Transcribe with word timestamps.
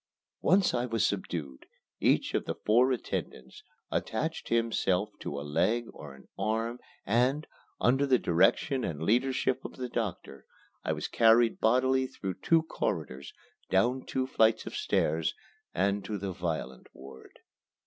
Once 0.41 0.73
I 0.73 0.87
was 0.87 1.05
subdued, 1.05 1.67
each 1.99 2.33
of 2.33 2.45
the 2.45 2.55
four 2.55 2.91
attendants 2.91 3.61
attached 3.91 4.49
himself 4.49 5.09
to 5.19 5.39
a 5.39 5.45
leg 5.45 5.85
or 5.93 6.15
an 6.15 6.27
arm 6.39 6.79
and, 7.05 7.45
under 7.79 8.07
the 8.07 8.17
direction 8.17 8.83
and 8.83 9.03
leadership 9.03 9.63
of 9.63 9.77
the 9.77 9.89
doctor, 9.89 10.47
I 10.83 10.91
was 10.91 11.07
carried 11.07 11.59
bodily 11.59 12.07
through 12.07 12.39
two 12.41 12.63
corridors, 12.63 13.31
down 13.69 14.03
two 14.07 14.25
flights 14.25 14.65
of 14.65 14.75
stairs, 14.75 15.35
and 15.71 16.03
to 16.05 16.17
the 16.17 16.31
violent 16.33 16.87
ward. 16.95 17.37